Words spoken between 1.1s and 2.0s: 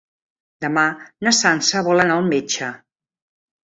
na Sança